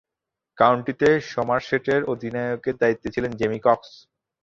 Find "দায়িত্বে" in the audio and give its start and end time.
2.81-3.07